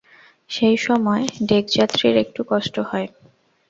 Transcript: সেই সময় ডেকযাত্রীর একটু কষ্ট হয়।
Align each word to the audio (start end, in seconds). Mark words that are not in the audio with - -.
সেই 0.49 0.77
সময় 0.77 1.23
ডেকযাত্রীর 1.49 2.15
একটু 2.23 2.41
কষ্ট 2.51 2.75
হয়। 2.89 3.07